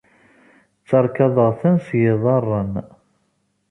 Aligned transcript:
Ttarkaḍeɣ-ten 0.81 1.75
s 1.85 1.87
yiḍarren. 1.99 2.73